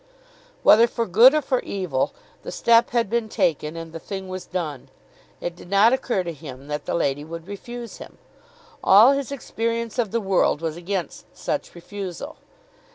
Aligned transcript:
Whether 0.63 0.87
for 0.87 1.05
good 1.05 1.35
or 1.35 1.43
for 1.43 1.59
evil, 1.59 2.11
the 2.41 2.51
step 2.51 2.89
had 2.89 3.07
been 3.07 3.29
taken 3.29 3.75
and 3.75 3.93
the 3.93 3.99
thing 3.99 4.29
was 4.29 4.47
done. 4.47 4.89
It 5.39 5.55
did 5.55 5.69
not 5.69 5.93
occur 5.93 6.23
to 6.23 6.33
him 6.33 6.69
that 6.69 6.85
the 6.87 6.95
lady 6.95 7.23
would 7.23 7.47
refuse 7.47 7.97
him. 7.97 8.17
All 8.83 9.11
his 9.11 9.31
experience 9.31 9.99
of 9.99 10.09
the 10.09 10.19
world 10.19 10.59
was 10.59 10.75
against 10.75 11.25
such 11.37 11.75
refusal. 11.75 12.37